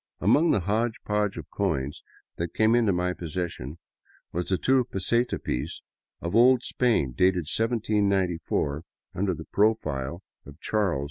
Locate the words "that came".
2.37-2.73